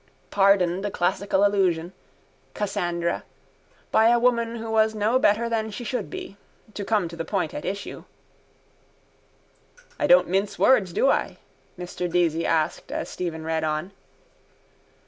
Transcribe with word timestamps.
Pardoned 0.31 0.83
a 0.83 0.89
classical 0.89 1.45
allusion. 1.45 1.93
Cassandra. 2.55 3.23
By 3.91 4.07
a 4.09 4.17
woman 4.17 4.55
who 4.55 4.71
was 4.71 4.95
no 4.95 5.19
better 5.19 5.47
than 5.47 5.69
she 5.69 5.83
should 5.83 6.09
be. 6.09 6.37
To 6.73 6.83
come 6.83 7.07
to 7.07 7.15
the 7.15 7.23
point 7.23 7.53
at 7.53 7.65
issue. 7.65 8.05
—I 9.99 10.07
don't 10.07 10.27
mince 10.27 10.57
words, 10.57 10.91
do 10.91 11.11
I? 11.11 11.37
Mr 11.77 12.11
Deasy 12.11 12.45
asked 12.47 12.91
as 12.91 13.09
Stephen 13.09 13.43
read 13.43 13.63
on. 13.63 13.91